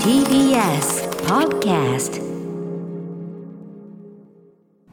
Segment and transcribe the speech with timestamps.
[0.00, 2.16] TBS Podcast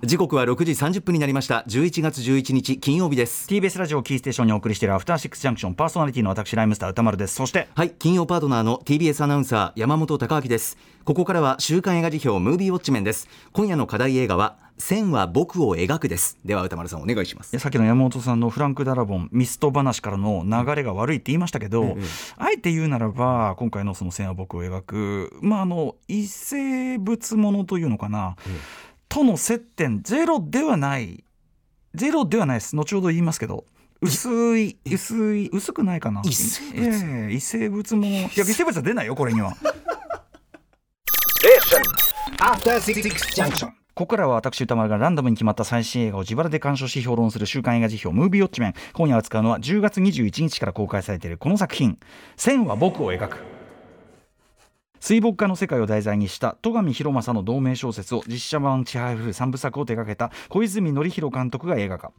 [0.06, 1.64] 時刻は6時30分になりました。
[1.66, 3.48] 11月11日金曜日です。
[3.48, 7.36] TBS ラジオキーステーションにお送りしているアフターシックスジャンクションパーソナリティの私ライムスター歌丸です。
[7.36, 10.78] そしてはい金曜パートナーの TBS アナウンサー山本貴明です。
[11.06, 13.30] ここからは週刊映画辞表ムービーウォッチメンです。
[13.54, 16.38] 今夜の課題映画は線は僕を描くです。
[16.44, 17.58] では歌丸さんお願いします。
[17.58, 22.04] さっきの山本さんのフランク・ダラボンミスト話からの流れが悪いって言いましたけど、うんうん、
[22.36, 28.54] あえて言うならば今回のその線は僕を描くまああの異生物ものというのかな、うん
[29.10, 31.24] との接点ゼロではない
[31.94, 32.76] ゼロではないです。
[32.76, 33.66] 後ほど言いますけど
[34.02, 36.22] 薄い薄い薄くないかな。
[36.26, 38.06] 異生物、えー、異生物も。
[38.06, 39.56] いや異生物は出ないよこれには。
[43.96, 48.74] ここからは私歌丸がランダムに決まった最新映画を自腹で鑑賞し評論する週刊映画辞表ムービーウォッチメン。
[48.94, 52.00] 今夜扱うのは10月21日から公開されているこの作品
[52.36, 53.38] 「線は僕を描く」
[55.04, 62.14] 水墨画の世界を題材にした戸上博正の同名小説を実写版ちはやふ3部作を手掛けた小泉紀弘監督が映画化。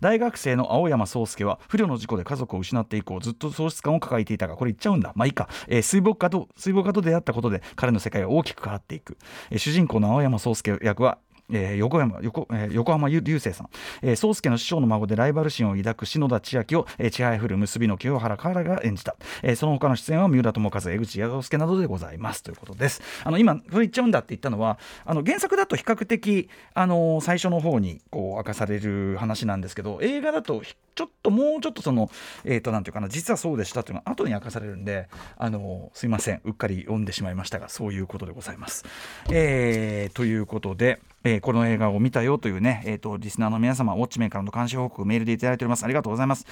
[0.00, 5.12] 大学生の青山宗介は不慮の事故で家族を失って以降ずっと喪失感を抱えていたがこれ言っちゃうんだ。
[5.14, 9.18] まあいいか、えー、水墨画と水墨画と出会ったことで彼の世界は大きく変わっていく、
[9.50, 11.18] えー、主人公の青山宗介役は
[11.52, 13.68] えー、横山横,、えー、横浜流星さん、
[14.02, 22.42] えー、宗介の師匠の孫でライバル心を抱く篠田千秋を、えー、千早振る結びの清原からが演じた、えー、その他の出演は三浦友和江口弥介などでございます。
[22.42, 23.02] ということです。
[23.24, 30.62] あの今それ言っちゃうんだって言ったのはあの原作だと比較的あの最初の方にこう明かされる話なんですけど映画だと
[30.94, 32.10] ちょっともうちょっとその
[32.44, 36.40] えっ、ー、となんていうかな実はそうでしたというのは後に明かされるんであのすいません。
[36.44, 38.84] うっかり読んでしまいましたがそういうことでございます。
[39.30, 45.84] えー、ということでえー、この映画を見たよというね、えーと、リスナーの皆様、ウォッチメンからの監視報告、メールでいただいております。
[45.84, 46.46] ありがとうございます。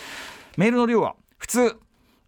[0.56, 1.76] メールの量は普通、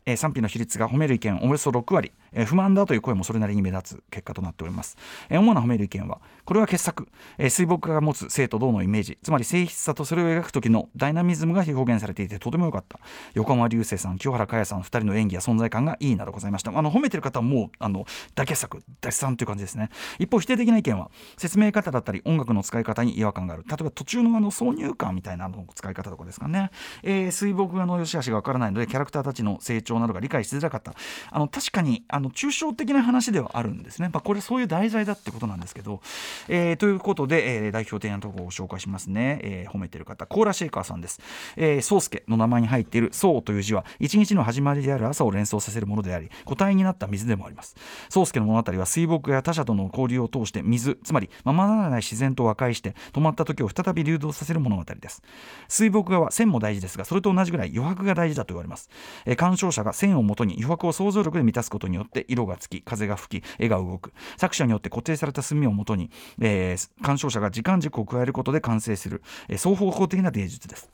[0.04, 4.96] えー、賛否の比率が褒める意見およそ6割、え、不満だという声もそれなりに目立つ結果となっております、
[5.30, 9.18] え、主な褒める意見はこれは傑作、え、水墨画が持つ生と銅のイメージ。
[9.22, 12.98] つまり静筆さとそれを描く時のダイナミズムが表現されていてとても良かった。
[13.34, 16.76] 横浜流星さん清原果耶さん2人の演技や存在感がいいなどございました。
[16.76, 19.90] あの褒めてる方はもうあの大傑作大賛という感じですね。
[20.18, 23.64] 一方否定的な意見は説明方だったり音楽の使い方に違和感がある。
[23.66, 26.70] 例えば途中のあの挿入感みたいなの使い方とかですかね、
[27.02, 30.94] えー、水墨画の良し悪しがわからないのでキャラクターたちの成長などが理解しづらかった。
[31.30, 36.00] あの確かにあのの抽象的な話ではあるんですね、まあ、これそういう題材だってことなんですけど、
[36.48, 41.20] えー、ということで、えー、代表的なところを紹介しますね、えー、褒めてる方コーラシェイカーさんです、
[41.56, 47.76] えー、宗介の名前に入っている「宗」という字は一日の始まりである朝を連想させるものであり固体になった水でもあります。
[48.08, 55.22] 宗介の物語は水墨や他者との交流を通して水つまりままならない自然と和解して止まった時を再び流動させる物語です。
[55.68, 58.88] 水墨画は線も大事ですがそれと同じぐらい余白が大事だと言われます、
[59.24, 64.12] えー、鑑賞者が線をもとに余白を想像力で満たすことによって色がつき風が吹き絵が動く。
[64.36, 66.10] 作者によって固定された墨をもとに、
[66.40, 70.90] えー、鑑賞者が時間軸を加えることで完成する、えー、双方向的な芸術です。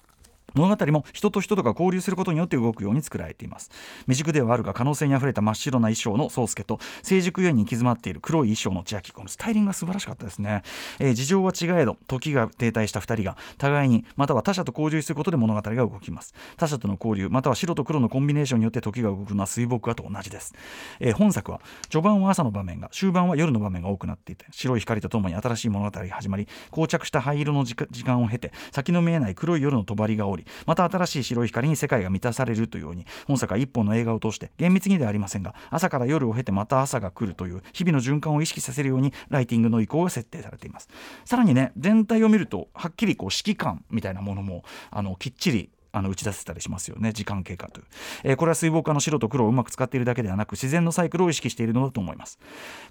[0.54, 3.70] 物語も人と人とが交流することによって動くように作られています。
[4.02, 10.62] 未熟ではあるが可能性にあふれた真っ白な衣装の宗介と成熟ゆえに行き詰まっている黒い衣装の千秋このスタイリングが素晴らしかったですね、
[10.98, 16.34] えー、事情は違えど時が停滞した2人が互いにまたは他者と交流することで物語が動きます。
[16.56, 20.54] 他者との交流または白と黒のコンビネーションによって時が動くのは水墨画と同じです、
[21.00, 27.74] えー、本作は序盤は朝の場面が終盤は夜の場面が多くなっていて白い光とともに新しい物語が始まり膠着した灰色の時
[28.04, 40.88] 間を経て先の見えない黒い夜の帳がおりまた新しい白い光に世界が満たされるというように本作は一本の映画を通して厳密にではありませんが朝から夜を経てまた朝が来るという日々の循環を意識させるようにライティングの意向が設定されています。
[41.24, 47.12] さらにね全体を見るとはっきりこう指揮官みたいなものもあのきっちりあの打ち出せたりしますよね。
[47.12, 47.86] 時間経過という、
[48.24, 52.38] えー、これは水墨画の白と黒をうまく使っているだけではなく自然のサイクルを意識しているのだと思います。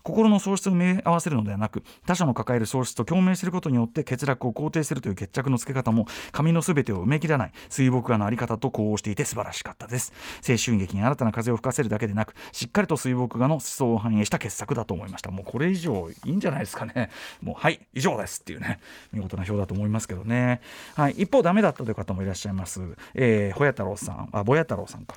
[0.04, 10.14] 心の喪失を目合わせるのではなく他者の抱える喪失と共鳴することによって欠落を肯定するという決着のつけ方も紙の全てを埋め切らない水墨画のあり方と呼応していて素晴らしかったです。
[10.48, 15.32] 青春劇に新たな風を吹かせるだけでなくしっかりと水墨画の思想を反映した傑作だと思いました。
[15.32, 17.10] もうこれ以上いいんじゃないですかね。
[17.42, 18.80] もうはい以上ですっていうね
[19.12, 20.62] 見事な表だと思いますけどね。
[20.96, 22.89] はい一方ダメだったという方もいらっしゃいます。
[23.14, 25.16] えー、ほや太郎さんあぼや太郎さんか。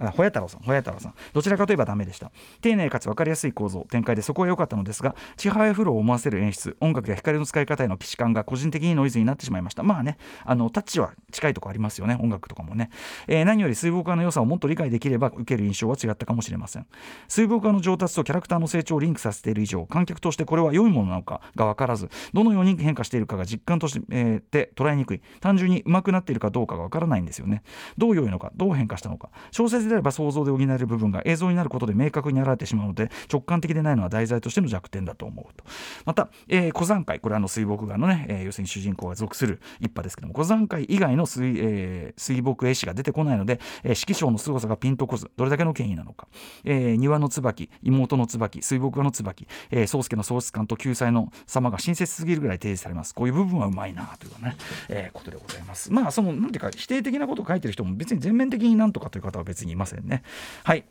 [0.00, 2.30] あほや太郎さん、ほや太郎さん、どちらかといえばダメでした。
[2.60, 9.82] 丁寧かつ分かりやすい構造、展開でそこは良かったのですが、ちはや風呂を思わせる演出、音楽や光の使い方への既視感が個人的にノイズになってしまいました。
[9.82, 12.90] まあね、あのタッチは近いとこありますよね、音楽とかもね。
[13.26, 16.86] えー、何より水墨画の良さをもっと理解できれば受ける印象は違ったかもしれません。
[17.28, 27.62] 水墨画の上達とキャラクターの成長をリンクさせている以上、観客としてこれは良いものなのかが分からず、どのように変化しているかが実感として、えー、で捉えにくい、単純に上手くなっているかどうかが分からないんですよね。
[27.96, 35.64] どう良いのか、どう変化したのか、小説であれば想像で補える部分が映像になることで明確に現れてしまうので直感的でないのは題材としての弱点だと思うと。
[36.04, 46.28] また、えー、小山会これはあの水墨画のね、えー、要するに主人公が属する一派ですけども小山会以外の水,、えー、水墨絵師が出てこないので、えー、色相の凄さがピンとこずどれだけの権威なのか、
[46.64, 53.14] えー、庭の椿妹の椿水墨画の椿、えー、宗介の喪失感と救済の様が親切すぎるぐらい提示されます。
[53.14, 54.56] こういう部分はうまいなというね、
[54.88, 55.92] えー、ことでございます。
[55.92, 60.22] まあそのなんていうか否定的なことを書いてる人も別に全面的になんとかという方は別にいませんね。
[60.64, 60.84] はい。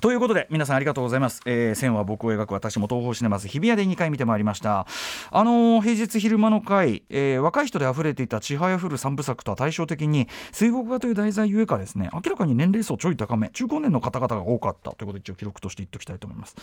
[0.00, 4.86] ということで皆さんありがとうございます、えー、線は僕を描く私も東方シネマズ日比谷で2回見てまいりました。
[5.32, 16.54] あのー、平日昼間の回、えー、若い人で溢れていたちはやふる3部作とは対照的に水墨画という題材ゆえかですね明らかに年齢層ちょい高め中高年の方々が多かったということで一応記録として言っておきたいと思います、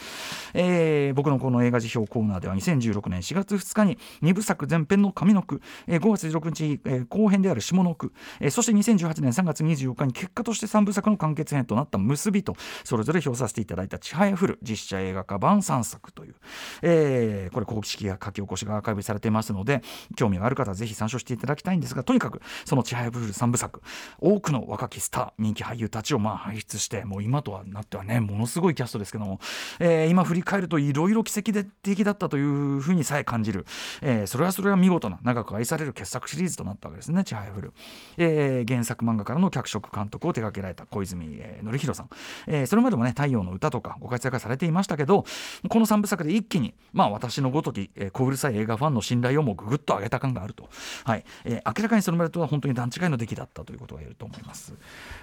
[0.54, 12.56] えー、僕のこの映画辞表コーナーでは2016年4月2日に2部作前編の上の句、えー、5月16日、えー、後編である下の句、えー、そして2018年3月24日に結果として3部作の完結編となった結びと
[12.86, 16.36] それぞれ表させていただいたちはやふる実写映画化版3作という、
[16.82, 19.82] えー、これ公式や書き起こしがアーカイブされていますので
[20.16, 23.82] 興味がある方はぜひ参照していただきたいんですがとにかくそのちはやふる3部作
[24.20, 29.40] 多くの若きスター人気俳優たちをまあ輩出してもう今とはなってはねものすごいキャストですけども、
[29.80, 31.52] えー、今振り返るといろいろ奇跡
[31.82, 33.66] 的だったというふうにさえ感じる、
[34.02, 37.74] えー、それはそれは見事な長く愛される傑作シリーズとなったわけですねちはやふる、
[38.18, 42.10] えー、原作漫画からの脚色監督を手掛けられた小泉、えー、紀弘さん、
[42.48, 45.26] えー、それまでもね太陽の歌とかご活躍されていましたけど
[45.70, 50.70] この3部作で一気にまあ私のごとき、えー、小うるさい映画ファンの信頼をもぐぐっと上げた感があると、
[51.04, 54.74] はいえー、明らかにそれまでとは本当に段違いの出来だったということが言えると思います。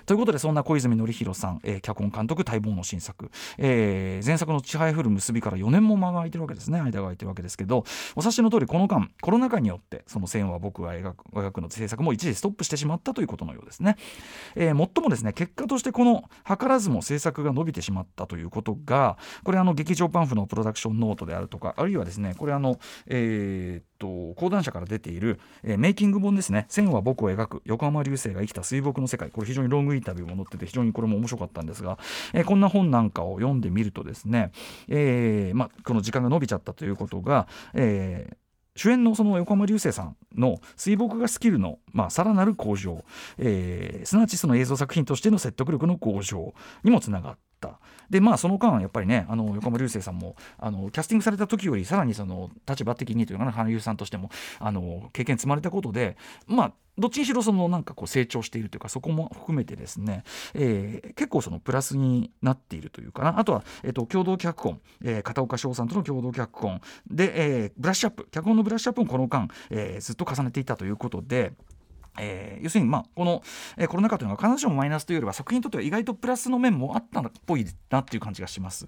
[0.07, 7.85] ということでそんな小泉紀弘さん、えー、脚本監督待望の新作、えー、前作の「ちはやふる結び」から4年も間が空いてるわけですね間が空いてるわけですけど
[8.17, 13.97] お察しの通りこの間コロナ禍によってその線は僕が描く描くの制作も一時ストップしてしまったということのようですね。
[14.55, 31.99] えー、もっともですね結果としてこの図らずも制作が伸びてしまったということがこれあの劇場パンフのプロダクションノートであるとかあるいはですねこれあのえー、っと講談社から出ている、えー、メイキング本ですね「線は僕を描く横浜流星が生きた水墨の世界」これ非常にロングインタビューも載ってて非常にこれも面白かったんですが、
[32.33, 34.53] えー、こんな本なんかを読んでみるとですね、
[34.89, 38.37] えーまこの時間が伸びちゃったということが、えー、
[38.77, 43.05] 主演のその横浜流星さんの水墨画スキルの、まあ、さらなる向上、
[43.39, 47.39] えー、すなわちその映像作品としての説得力の向上にもつながっ。
[48.11, 56.17] でまあその間やっぱりねあの横浜流星さんもあのキャスティングされた時よりさらにその立場的にというかな俳優さんとしてもあの経験積まれたことで
[56.47, 60.25] まあどっちにしろそのなんかこう成長しているというかそこも含めてですね、
[60.55, 63.39] えー、結構そのプラスになっているというかな。
[63.39, 66.81] あとは、えーと、共同脚本、えー、片岡翔さんとの共同脚本。
[67.11, 68.29] で、えー、ブラッシュアップ。
[68.31, 71.53] 脚本のブラッシュアップもこの間、えー、ずっと重ねていたということで。
[72.19, 73.43] えー、要するに、まあ、この、
[73.77, 78.87] えー、コロナ禍というのは必ずしもマイナスというよりは作品にとっては意外とプラスの面もあったっぽいなっていう感じがします。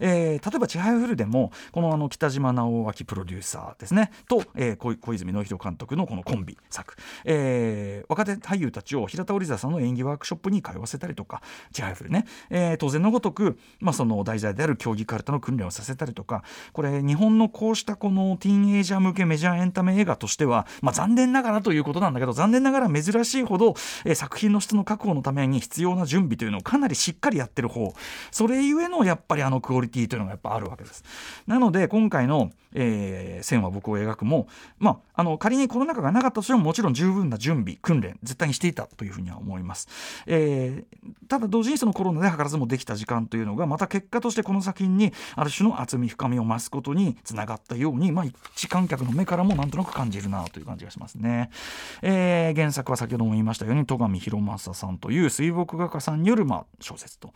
[0.00, 4.10] えー、例えば「ちはやふる」でもこのあの北島直明プロデューサーですね。
[4.28, 16.42] と、えー、小泉紀弘監督のこのコンビ作、えー、若手俳優たちを平田織座さんの演技ワークショップに通わせたりとか「ちはやふるね」えー、当然のごとく、まあ、その題材である競技カルタの訓練をさせたりとか。
[16.72, 23.74] これ日本のこうしたこのティーンエイジャー向けメジャーエンタメ映画としては、まあ、残念ながらということなんだけど残念なながら珍しいほど、
[24.04, 27.92] えー、作品の質の確保のために必要な準備というのをかなりしっかりやってる方。
[28.30, 31.04] それゆえのやっぱりあのクオリティというのがやっぱあるわけです。
[31.46, 34.48] なので今回の、えー、線は僕を描くも、
[34.78, 39.88] まあ、の仮にコロナ禍がなかったとしてももちろん十分な準備訓練絶対にしていたというふうには思います、
[40.26, 48.24] えー、ただ同時にそのコロナで図らずもできた時間というのがまた結果としてこの作品にある種の厚み深みを増すことにつながったように、まあ、
[48.54, 51.50] 一観客の目からもなんとなく感じるなという感じがしますね、
[52.02, 57.32] えー、原作は先ほども言いましたように戸上博正さんという水墨画家さんによるまあ小説と、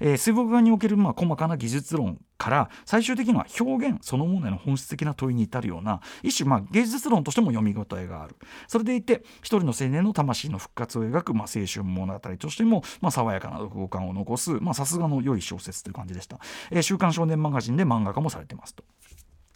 [0.00, 8.34] えー、水墨画におけるまあ細かな技術論から最終的には表現そのものへの本質的な問いに至るような一種まあ芸術論としても読み応えがある
[8.66, 14.58] それでいて一人の青年の魂の復活を描くまあ青春物語としてもまあ爽やかな動感を残す。
[14.74, 14.94] さす。
[14.98, 16.38] がの良い小説という感じでした、
[16.70, 18.74] えー、週刊少年マガジンで漫画化もされてます。
[18.74, 18.84] と。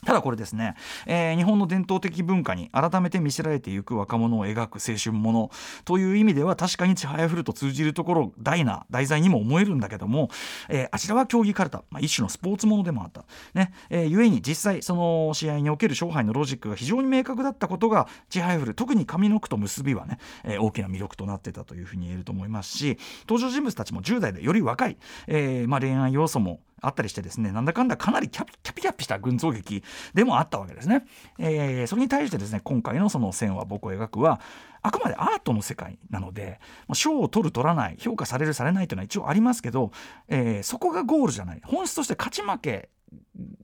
[0.07, 0.77] ただこれですね、
[1.07, 5.51] えー、日本の伝統的文化に改めて見せられていく若者を描く青春もの
[5.85, 10.31] という意味では確かに「ちはやふる」と通じるところ大な題材にも思えるんだけども、
[10.69, 13.25] えー、あちらは競技かるた、まあ、一種のスポーツものでもあった、
[13.55, 29.83] ねえー、ゆえに実際その試合における勝敗のロジックが非常に明確だったことが「ちはやふる」特に上の句と結びはね、えー、大きな魅力となってたというふうに言えると思いますし登場人物たちも10代でより若い、えーまあ、恋愛要素もあったりしてですねなんだかんだかなりキャピキャピキャピした群像劇
[30.15, 31.05] でもあったわけですね。
[31.39, 34.41] えー、それに対してですね今回のその線は僕を描くは
[34.83, 36.61] あくまでアートの世界なので
[36.93, 39.91] 賞を取る取らない評価されるされないというのは一応ありますけど、
[40.29, 42.91] えー、そこがゴールじゃない本質として勝ち負け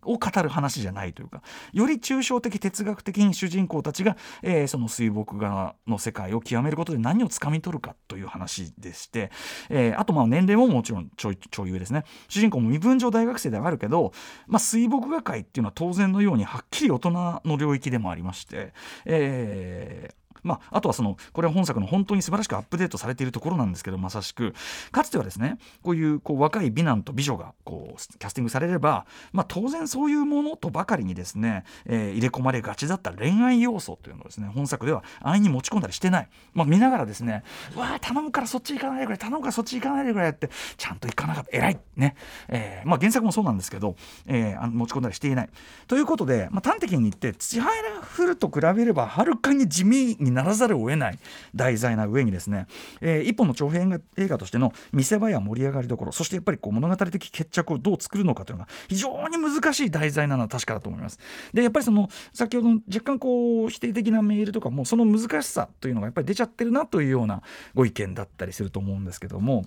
[0.05, 1.43] を語る話じゃないというか
[1.73, 9.31] より抽象的哲学的に主人公たちが、えー、その水墨画の世界を極めることで何をつかみ取るかという話でして、
[9.69, 12.05] えー、あとまあ年齢ももちろんちょいちょいですね。
[12.29, 14.13] 主人公も身分上大学生ではあるけど、
[14.47, 17.11] まあ、水墨画界っていうのは当然のようにはっきり大人
[17.45, 18.73] の領域でもありまして、
[19.05, 24.55] えーまあ、あとはそのこれは本作の本当に素晴らしくアップデートされているところなんですけどまさしく。
[24.93, 37.43] かつてはですねこういうこう若い美男と美女がこうキャスティングされれば、まあ、当然そういうものとばかりにですね、えー、入れ込まれがちだった恋愛要素というのをですね本作では安易に持ち込んだりしてない、まあ、見ながらですね
[37.75, 41.57] わあ頼むからそっち行かないでくれ頼むからそっち行かないでくれってちゃんと行かなかった。
[41.57, 41.81] 偉い。
[41.97, 42.17] ね、
[42.49, 43.97] えーまあ、原作もそうなんですけど、
[44.27, 45.51] えー、持ち込んだりしていない。
[45.87, 51.19] ということで、まあ、端的に言って「千早フル」と比べればはるかに地味にならざるを得ない
[51.55, 52.67] 題材な上にですね、
[53.01, 61.19] えー、一本の長編映画としての見せ場や盛り上がりどころそしてやっぱりこう物語的決着をどう作るのかというのが非常に難しい題材なのは確かだと思います。
[61.53, 67.43] でやっぱりその先ほどの若干こう否定的なメールとかもその難しさというのがやっぱり出ちゃってるなというような
[67.75, 69.65] ご意見だったりすると思うんですけども。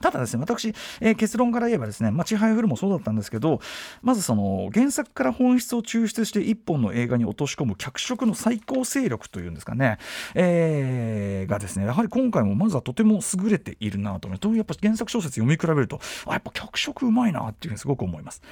[0.00, 3.60] ただですね私、えー、結論から言えばですね、まあ、ちはやふるもそうだったんですけど
[4.02, 9.98] まずその原作から本質を抽出して一本の映画に落とし込む脚色の最高勢力というんですかね、
[10.34, 18.42] えー、がですねやはり今回もまずはとても優れているなと思いやっぱ原作小説読み比べるとあやっぱ脚色うまいなっていうふうにすごく思います。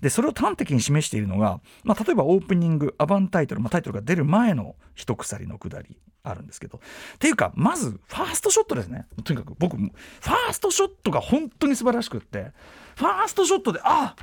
[0.00, 5.96] でそれを端的に示しているのが、まあ、例えばオープニングアバンタイトル、まあ、タイトルが出る前の一鎖のくだり。
[6.22, 6.78] あるんですけど。
[7.14, 9.06] っていうかまずファーストショットですね。
[9.24, 12.52] とにかく僕ファーストショットが本当に素晴らしくって。
[12.96, 14.14] ファーストショットであ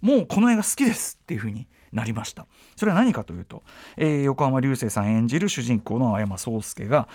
[0.00, 2.46] もうこの映画好きですっていうふうになりました。
[2.76, 3.62] それは何かというと、
[3.96, 7.08] えー、横浜流星さん演じる主人公の青山宗介が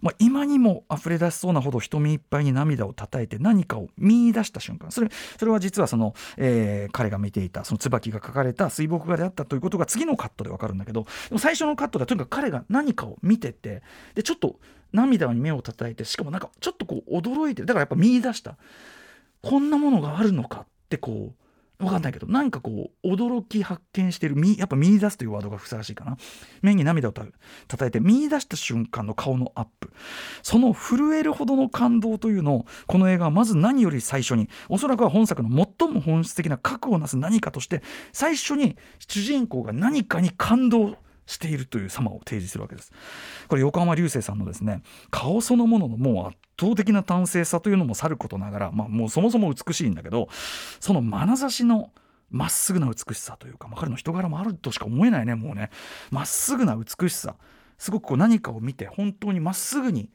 [0.00, 4.90] まあ、今にも溢れ出しそうなほど瞳いっぱいに涙をたたえて何かを見出した瞬間。
[4.90, 13.82] それそれは実はその、えー、彼が見ていたその椿が描かれた水墨画であったということが次のカットでわかるんだけどでも最初のカットではとにかく彼が何かを見てて
[14.14, 14.56] でちょっと
[14.92, 18.56] 涙に目をたたいてしかもなんかちょっとこう驚いてだからやっぱ見出した。
[19.42, 21.47] こんなものがあるのかってこう
[21.78, 26.16] 分かんないけどなんかこう驚き発見してるやっぱ見出すというワードがふさわしいかな。
[26.60, 27.24] 目に涙をた
[27.76, 29.92] たえて見出した瞬間の顔のアップ。
[30.42, 37.82] その震えるほどの感動というのをこの映画はまず何より最初におそらくは本作の最も本質的な核をなす何かとして
[38.12, 40.96] 最初に主人公が何かに感動
[41.28, 42.90] しているという様を提示するわけです。
[43.48, 50.28] これ横浜流星さんのですね顔そのもののもう圧倒的な端正さというのもさることながら、まあ、もうそもそも美しいんだけど
[50.80, 51.92] その眼差しの
[52.30, 55.70] まっすぐな美しさというか、まあ、彼の人柄もあるとしか思えないねもうね。
[56.10, 57.36] まっすぐな美しさ。
[57.76, 60.10] すごくこう何かを見て本当にまっすぐに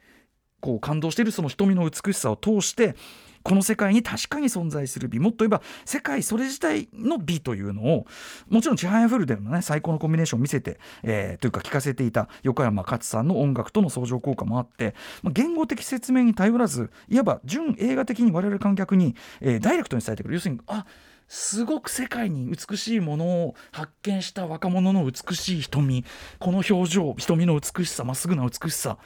[0.60, 2.96] こう感動しているその瞳の美しさを通して
[3.44, 8.06] この世界に確かに存在する美もっと言えば世界それ自体の美というのを
[8.50, 20.36] もちろん「ちはやふる」でのね最高のコンビネーションを見せて、えー、というか聞かせていた横山勝さんの音楽との相乗効果もあって、まあ、言語的説明に頼らずいわば純映画的に我々観客に、えー、ダイレクトに伝えてくる。
[20.36, 20.86] 要するにあ
[21.28, 26.06] すごく世界に美しいものを発見した若者の美しい瞳。
[26.40, 28.98] この表情瞳の美しさまっすぐな美しさ。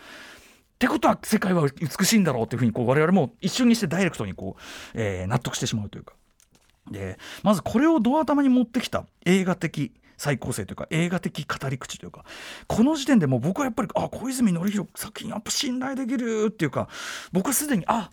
[0.77, 4.61] ってことは世界は美しいんだろうというふうにこう我々も一瞬にしてダイレクトにこう、
[4.93, 6.13] えー、納得してしまうというか。
[6.91, 12.23] でまずこれをドア頭に持ってきた映画的最高性というか映画的語り口というか
[12.67, 16.87] この時点でもう僕はやっぱりあ小泉紀弘作品やっぱ信頼できるっていうか
[17.33, 18.09] 僕はすでにあ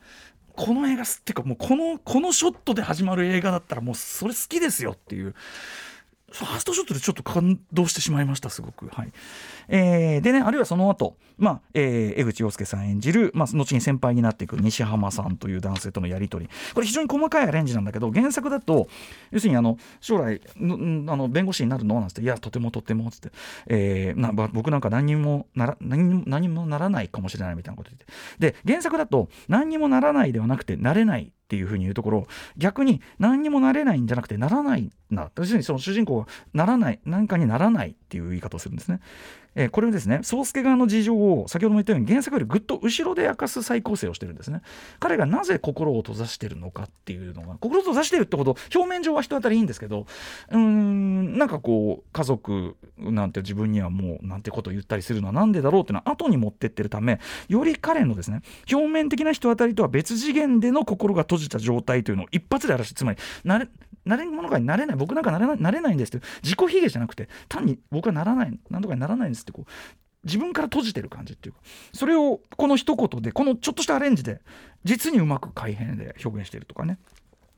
[0.56, 5.34] この映画っていうかもうこのこのショットで始まる映画だったらもうそれ好きですよっていう
[6.34, 8.88] ファーストショットでちょっと感動してしまいましたすごく。
[8.88, 9.12] はい。
[9.68, 16.50] えー、でねあるいはその後、まあえー、江口洋介さん演じる、まあ、後に先輩になっていく西浜さんという男性とのやり取り。
[16.74, 18.88] これ非常に細かいアレンジなんだけど原作だと
[19.30, 23.30] 要するにあの将来あの弁護士になるのなんつって「いやとてもとても」つって、
[23.68, 28.06] えーな僕なんか何にもなら何何もならないかもしれないみたいなこと言って。
[28.38, 39.00] で原作だと何にもならないではなくてなれないっていうふうに言うところ逆に何にもなれないんじゃなくてならないな要するにその主人公がならない何かにならないっていう言い方をするんですね。
[39.56, 44.62] えー、これをですね宗介側の事情を先ほども言ったように原作よりぐっと後ろで明かす再構成をしてるんですね
[44.98, 50.06] 彼がなぜ心を閉ざしてるのかっていうのが心を閉ざしてるってこと表面上は人当たりいいんですけど
[50.50, 63.68] うーんなんかこう家族なんて自分にはもうなんてことを言ったりするのはなんでだろうっていうのは後に持ってってるためより彼のですね表面的な人当たりとは別次元での心が閉じた状態というのを一発で表しつまりなれ
[64.04, 69.70] なれるものがなれない僕なんかなれないなれないんですって自己卑下じゃなくて単に僕はならないなんとかにならないんですってこう
[70.24, 71.60] 自分から閉じてる感じっていうか
[71.92, 74.40] それをこの一言でこのちょっとしたアレンジで
[74.84, 76.98] 実にうまく改変で表現してるとかね。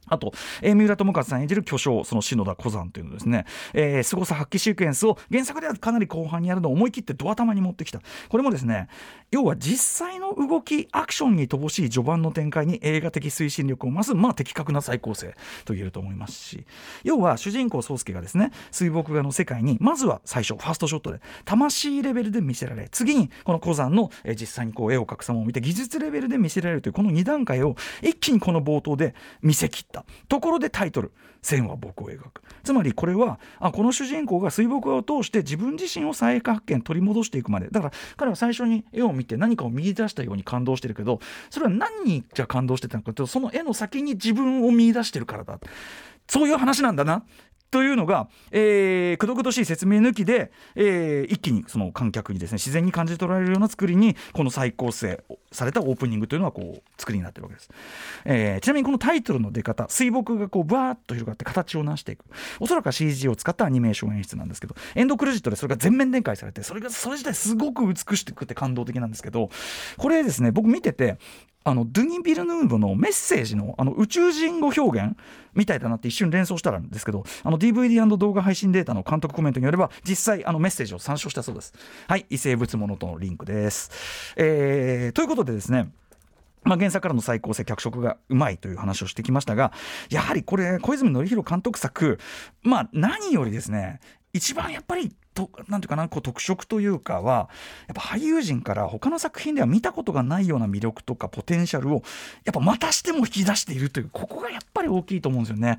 [0.08, 0.32] あと、
[0.62, 3.44] えー、三浦友和さん演じる巨匠、その篠田小山というのですね、
[3.74, 8.00] えー、凄さ発揮シークエンスを原作ではかなり後半にやるのを思い切ってドア玉に持ってきた。
[8.28, 8.88] これもですね、
[9.30, 15.34] 要は実際の動き、アクションに乏しい序盤の展開に映画的推進力を増す、まあ的確な再構成
[15.64, 16.66] と言えると思いますし、
[17.04, 29.95] 要は主人公宗介がですね、水墨画の世界に、まずは最初、ファーストショットで、魂レベルで見せられ、次にこの小山の、えー、実際にこう絵を描く様を見て、技術レベルで見せられるという、この2段階を一気にこの冒頭で見せ切った。
[30.00, 30.04] った。
[30.28, 31.12] ところでタイトル
[31.42, 37.68] 「線は僕を描く」つまりこれはあこの主人公が水墨画を通して自分自身を再発見取り戻していくまで。
[37.68, 45.58] だから彼は最初に絵を見て何かを見出したように感動してるけどそれは何にじゃ感動してたのかというとその絵の先に自分を見出してるからだ。
[46.28, 47.24] そういう話なんだな。
[47.76, 57.70] というのが、えー、くどくどしい説明抜きで、えー、一気にその観客にですね自然に感じ取られるような作りにこの再構成されたオープニングというのはこう作りになってるわけです、
[58.24, 62.24] えー、ちなみにこのタイトルの出方水墨がこうバーッと広がって形を成していく。
[62.60, 69.50] おそらくは CG を使ったアニメーション演出なんですけどエンドクレジットでそれが全面展開されてそれがそれ自体すごく美しくて感動的なんですけど
[69.98, 71.18] これですね僕見てて
[71.66, 75.16] あのドゥニ・ビルヌーブのメッセージのあの宇宙人語表現
[75.52, 81.74] みたいだなって一瞬連想したらんですけどあの DVD& 動画配信データの監督コメントによれば実際あのメッセージを参照したそうです。
[82.06, 83.90] はい異生物ものとのリンクです、
[84.36, 85.90] えー、ということでですね
[86.62, 89.72] まあ、原作からの再構成脚色がうまいという話をしてきましたが
[90.10, 92.18] やはりこれ小泉紀弘監督作
[92.62, 94.00] まあ何よりですね
[94.32, 97.50] 一番やっぱりとなんていうかなこう特色というかは
[97.86, 102.02] やっぱ俳優陣から他の作品では見たことがないような魅力とかポテンシャルを
[102.44, 105.78] やっぱまたしても引き出しているというここがやっぱり大きいと思うんですよね。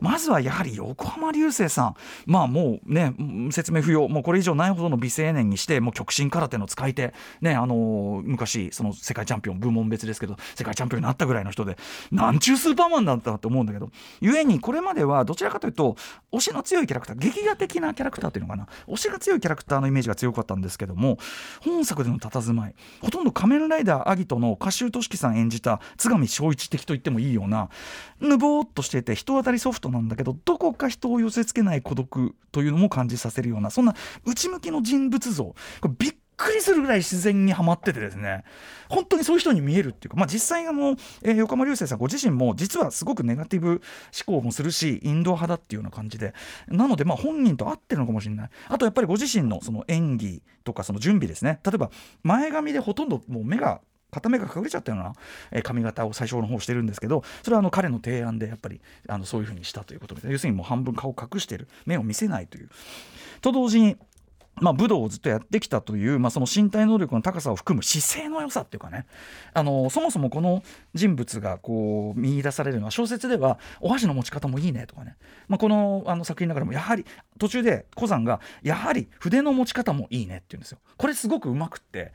[0.00, 1.96] まずはやはり横浜流星さん。
[2.26, 3.14] まあもうね
[3.50, 4.08] 説明不要。
[4.08, 7.14] もうこれ以上ないほどの美青年にしてもう極真空手の使い手。
[7.40, 11.76] ねあの昔その世界チャンピオン部門別ですけど世界チャンピオンになったぐらいの人で
[12.10, 15.96] なんちゅうスーパーマンだったと思うんだけど故にこれまではどちらかというと
[16.32, 18.66] 推しの強いキャラクター劇画的なキャラクターというのかな。
[18.86, 21.18] 推しが強いキャラクターのイメージが強かったんですけども
[21.62, 27.68] 本作での佇まいほとんど仮面ライダーアギトの歌手俊樹さん演じた津上正一的と言ってもいいような
[28.20, 33.94] ぬぼーっとしていて人当たりソフトなんだけどどこか人を寄せつけない孤独というのも感じさせるようなそんな
[34.24, 35.44] 内向きの人物像。
[35.44, 38.44] これびっくりするぐらい自然にはまっててですね。
[38.88, 43.80] 本当にそういう人に見えるっていうか、まあ、実際あの、えー、横浜流星さんご自身も実はすごくネガティブ思
[44.38, 46.34] 考もするしインド派だっていうような感じで。
[46.68, 48.50] なのでまあ本人と合ってるのかもしれない。
[48.68, 51.60] あとやっぱりご自身のその演技とかその準備ですね。
[51.64, 51.90] 例えば
[52.22, 53.80] 前髪でほとんどもう目が
[54.14, 55.12] 片目が隠れちゃったような、
[55.50, 61.68] え髪型を最初の方してるんですけどそれはあの彼の提案でやっぱりあのそういうふうにしたということで要するにもう半分顔を隠してる。
[61.84, 62.70] 目を見せないという。
[63.40, 63.96] と同時に
[64.60, 69.06] まあ、武道をずっとやってきたという、まあ、その身体能力の高さを含む姿勢の良さっていうかね
[69.52, 70.62] あのそもそもこの
[70.94, 75.16] 人物がこう見出されるのは小説ではお箸の持ち方もいいねとかね、
[75.48, 77.04] まあ、このあの作品の中でもやはり
[77.38, 80.78] 途中で小山がやはり筆の持ち方もいいねって言うんですよ。
[80.96, 82.12] これすごくうまくって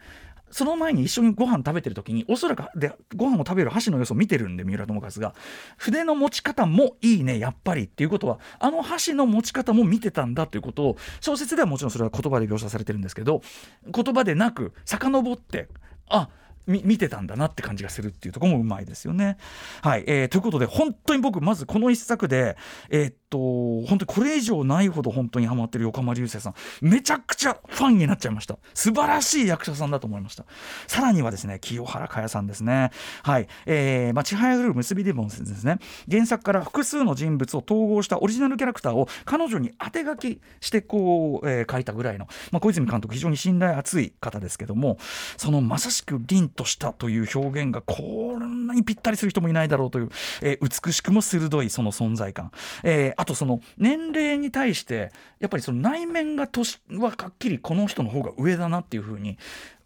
[0.51, 5.33] その前に一緒にご飯食べてる時におそらくでご飯を食べる箸の様子を見てるんで三浦友和が
[5.77, 13.41] 筆の持ち方もいいねやっぱりっていうことはあの箸の持ち方も見てたんだということを小説ではもちろんそれは言葉で描写されてるんですけど
[13.85, 15.67] 言葉でなく遡って
[16.07, 16.29] あ
[16.69, 19.37] 見てたんだなって感じがするっていうとこもうまいですよね。
[19.81, 22.57] はい、えー、ということで本当に僕まずこの一作で、
[22.91, 26.53] えー、と本当にこれ以上ないほど本当にハマってる横浜流星さん。
[26.81, 28.57] めちゃくちゃファンになっちゃいました。
[28.73, 30.45] 素晴らしい役者さんだと思いました。
[30.87, 32.91] さらにはですね清原果耶さんですね。
[33.23, 35.77] はい、えーまあ、ちはやふる結びリボンですね
[36.09, 44.97] 原作から複数の人物を統合したオリジナルキャラクターを彼女に当て書きしてこう、えー、書いたぐらいの、まあ、小泉監督非常に信頼厚い方ですけども
[45.37, 50.09] そのまさしく凛としたという表現がこんなにぴったりする人もいないだろうという、
[50.41, 52.51] えー、美しくも鋭いその存在感、
[52.83, 59.37] えー、あとその年齢に対してやっぱりその内面が年ははっきりこの人の方が上だなっていうふうに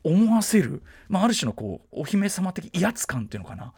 [0.04, 3.74] 思わせる、まあ、ある種のこうお姫様的威圧感っていうのかな。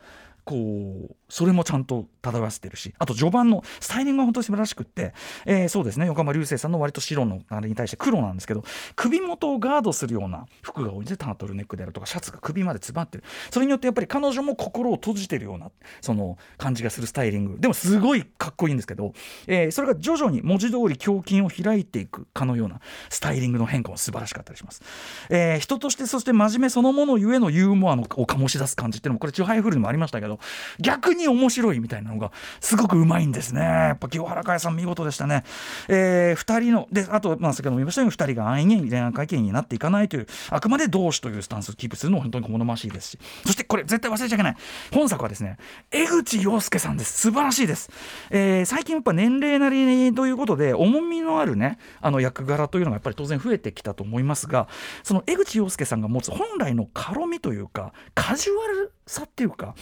[0.45, 5.13] こうそれもちゃんと漂わせてるしあと序盤のスタイリングが本当に素晴らしくって、
[5.45, 8.63] えー、そうですね横浜流星さんの割と白のあれに対して黒なんですけど
[8.95, 13.23] 首元をガードするような服が多いんですタートルネックであるとかシャツが首まで詰まってる。
[13.49, 17.59] それによってやっぱり彼女も心を閉じてるようなその感じがするスタイリング。
[17.59, 19.13] でもすごいかっこいいんですけど、
[19.47, 22.79] えー、それが徐々に文字通り胸筋を開いていくかのような
[23.09, 24.81] スタイリングの変化も素晴らしかったりします、
[25.29, 30.34] えー、人としてそして真面目そのものゆえのユーモアのを醸し出す感じっていうのもこれチュハイフルにもありましたけど
[30.79, 33.61] 逆に面白いみたいなのがすごくうまいんですね。
[33.61, 35.43] やっぱ清原かさん見事でしたね、
[35.87, 43.19] えー、2人のであと、まあ、先ほども言いましたように2人が安易に恋愛関係になっていかないというあくまで同志というスタンスをキープするのも本当に好ましいですし。
[43.45, 44.55] そしてこれ絶対忘れちゃいけない。
[44.93, 45.57] 本作はですね
[45.91, 47.25] 江口洋介さんです。
[47.25, 47.89] 素晴らしいです、
[48.29, 54.67] えー、最近やっぱ年齢なりということで重みのあるねあの役柄というのがやっぱり当然増えてきたと思いますが
[55.03, 59.75] その江口洋介さんが持つ本来の軽みというかカジュアルさっていうか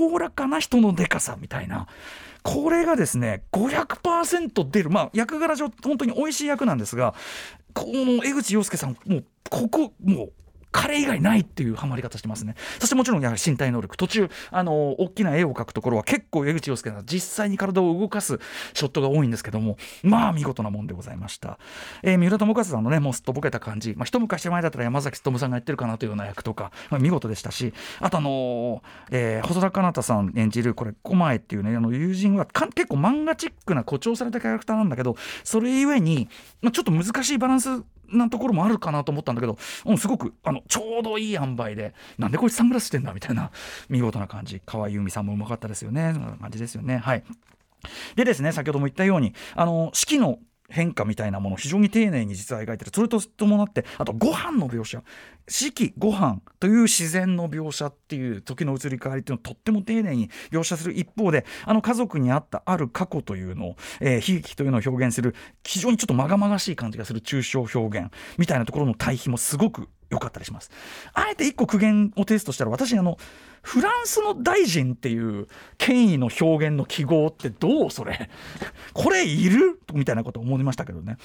[0.00, 1.86] おおらかな人のでかさみたいな。
[2.42, 4.90] これがですね500%出る。
[4.90, 7.14] まあ役柄上本当に美味しい役なんですが
[7.74, 10.32] この江口洋介さんもうここもう
[10.72, 12.54] 彼以外ないっていうハマり方してますね。
[12.78, 13.96] そしてもちろんやはり身体能力。
[13.96, 18.38] 途中あの大きな絵を描くところは結構江口洋介が実際に体を動かす
[18.74, 21.58] ショットが多いんですけどもまあ見事なもんでございました、
[22.02, 28.80] えー、三浦友和さんのねもうすっとぼけた感じ、まあ、一昔前だったら山崎努さんがやってるかなというような役とか、まあ、見事でしたしあとあのー、
[29.10, 36.28] えー、細田佳奈さん演じるこれ狛江っていうねあの友人は結構漫画チックな誇張されたキャラクターなんだけどそれゆえに、
[36.62, 43.50] まあ、ちょっと難しいバランスなところもあるかなと思ったんだけど、うん、すごくあのちょうどいい塩梅でなんでこいつサングラスしてんだみたいな
[43.88, 44.60] 見事な感じ。
[44.64, 46.12] 河合由美さんもうまかったですよね。
[46.14, 46.98] そんな感じですよね。
[46.98, 47.24] はい。
[48.14, 50.38] でですね先ほども言ったようにあの四季の
[50.70, 55.02] 変化みたいなものを非常に丁寧に実は描いてるそれと伴ってあとご飯の描写
[55.48, 70.70] 四季ご飯という自然の描写っていう時の移り変わりっていうのをとっても丁寧に描写する一方であの家族にあったある過去というのを、えー、悲劇というのを表現する非常にちょっとまがまがしい感じがする抽象表現みたいなところの対比もすごく良かったりします。
[71.14, 73.16] あえて一個苦言をテストしたら私あの
[73.62, 75.46] フランスの大臣っていう
[75.78, 78.30] 権威の表現の記号ってどうそれ？
[78.94, 79.80] これいる？
[79.92, 81.16] みたいなこと思いましたけどね。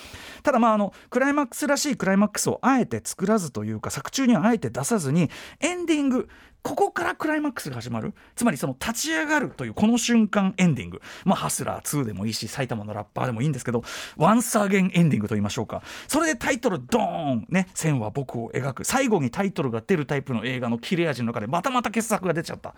[0.43, 5.29] ただまああのクライマックスらしいクライマックスをあえて作らずというか作中にはあえて出さずに
[5.61, 6.27] エンディング
[6.61, 8.13] ここからクライマックスが始まる？
[8.35, 11.01] つまりその立ち上がるというこの瞬間エンディング。
[11.23, 13.83] まあハスラー2でもいいし埼玉のラッパーでもいいんですけど
[14.17, 15.83] ワンサーゲンエンディングと言いましょうか。
[16.07, 18.83] それでタイトルドーンね線は僕を描く。
[18.83, 22.24] 最後にタイトルが出るタイプの映画の切れ味の中でまたまた傑作。
[22.27, 22.75] が出ちゃった。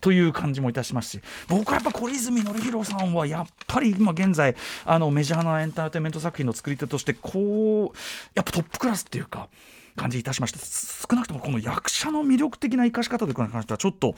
[0.00, 1.20] という感じもいたしますし。
[1.48, 7.98] 僕はやっぱ小泉紀弘さんはやっぱり今現在あのメジャーなエンターテインメント作品の作り手としてこう
[8.34, 9.48] やっぱトップクラスっていうか
[9.96, 10.58] 感じいたしました。
[10.58, 14.14] 少なくともこの役者の魅力的な生かし方というかに関してはちょっと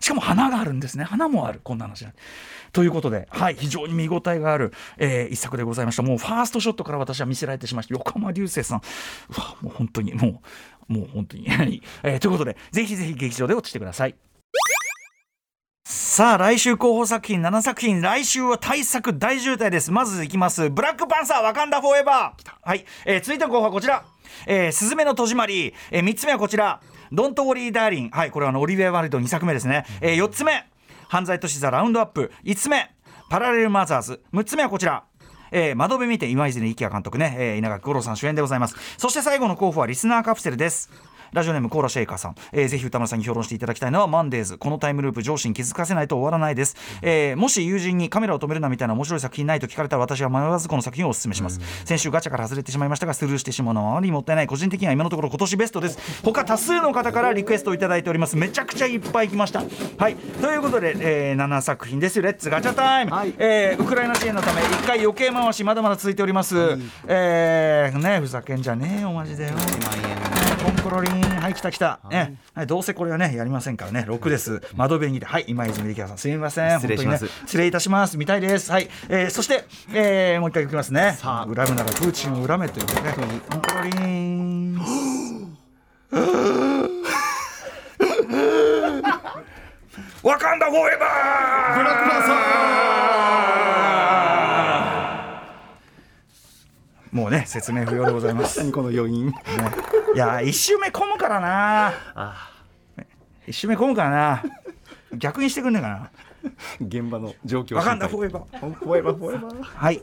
[0.00, 1.04] しかも花があるんですね。
[1.04, 1.60] 花もある。
[1.62, 2.06] こんな話
[2.72, 6.02] ということで、はい、非常に見応えがある、えー、一作でございました。
[6.02, 8.78] もうファーストショットから私は見せられてしまして横浜流星さん。
[8.78, 10.40] うわもう本当にもう
[10.88, 11.46] もう本当に、
[12.02, 14.14] えー、ということでぜひぜひ劇場で落ちてください。
[15.84, 18.02] さあ来週候補作品7作品。
[18.02, 19.90] 来週は大作大渋滞です。
[19.90, 20.68] まずいきます。
[20.68, 22.50] ブラックパンサーワカンダフォーエバー。
[22.62, 24.04] はい、えー、続いての候補はこちら。
[24.46, 26.80] えー、すずめの戸締まり、えー、3つ目はこちら。
[27.12, 30.66] ドントウォリーダーリンはいこれはあのオリビア・ワルド2作目ですね、えー、4つ目。
[31.08, 32.30] 犯罪都市ザラウンドアップ。
[32.44, 32.90] 5つ目。
[33.30, 35.04] パラレルマザーズ6つ目はこちら
[35.52, 38.76] えー、窓辺見て今泉力也監督ね、えー、稲垣吾郎さん主演でございます。
[38.98, 40.90] そして最後の候補はリスナーカプセルです。
[41.32, 58.36] ラジオネームコーラシェイカーさん、えー、ぜひ歌丸さんに評論していただきたいのはマンデーズこのタイムループ上司に気づかせないと終わらないです、えー、もし友人にカメラを止めるなみたいな面白い作品ないと聞かれたら私は迷わずこの作品をお勧めします、先週ガチャから外れてしまいましたがスルーしてしまうのはあまりにもったいない個人的には今のところ今年ベストです他多数の方からリクエストをいただいております。
[58.36, 59.62] めちゃくちゃいっぱい来ました。
[59.96, 60.16] はい。
[60.16, 69.50] ということで、えー、7作品です Let's ガチャ time、はい、えー、ウクライナ支援のため1回余計回しまだまだ続いております、はい、えー、ねふざけんじゃねえよマジでよ
[70.82, 71.22] コロリン。
[71.42, 74.04] はい来た来た、ねはい、どうせこれはねやりませんからね。
[74.08, 74.60] 6です。
[74.74, 76.18] 窓辺にてはい今泉力也さん。
[76.18, 76.80] すみません。
[76.80, 78.18] 失礼します、ね、失礼いたします。
[78.18, 78.70] 見たいです。
[78.72, 79.64] はい、えー、そして、
[79.94, 81.16] えー、もう一回いきますね。
[81.18, 81.54] さあ。
[81.54, 82.92] 恨むならプーチンを恨めというね。
[83.48, 84.78] コンコロリン。
[90.22, 91.78] ワカンダフォーエバー。
[91.78, 92.81] ブラックパンサー
[97.12, 98.58] もうね説明不要でございます。
[98.64, 99.26] 何この余韻。
[99.26, 99.34] ね、
[100.14, 101.92] いや一周目混むからな。
[103.46, 104.42] 一周目混むからな。
[105.14, 106.10] 逆にしてくんねえかな。
[106.80, 108.08] 現場の状況わかんない。
[108.08, 110.02] フォーエバーフォーエバーフォーエバーはい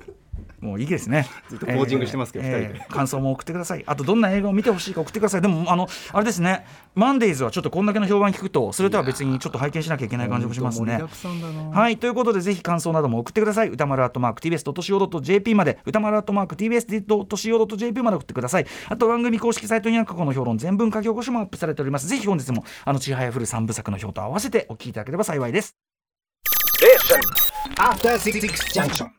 [0.62, 1.28] もういいですね。
[1.50, 3.84] ずっとポージングしてますけど、えーえー、感想も送ってください。
[3.86, 5.42] あとどんな映画を見てほしいか送ってください。
[5.42, 11.02] でもあのあれですね、マンデーズはちょっとこんだけの評判聞くと、それとは別にちょっと拝見しなきゃいけない感じもしますね。
[11.74, 13.70] はいということでぜひ感想なども送ってください。
[13.70, 18.66] 歌丸アットマーク TBS ドット CO.JP まで、歌丸アットマーク TBS ドット CO.JP まで送ってください。
[18.88, 22.08] あと番組公式サイトには過去の評論全文書き起こしもアップされております。
[22.08, 25.76] ぜひ本日もあのちはやふる三部作の評と合わせてお聞きいただければ幸いです。
[27.78, 29.19] After 66 junction.